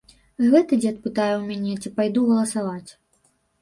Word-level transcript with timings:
Гэты 0.53 0.73
дзед 0.79 0.97
пытае 1.05 1.29
ў 1.35 1.43
мяне, 1.51 1.77
ці 1.81 1.95
пайду 2.01 2.19
галасаваць. 2.35 2.91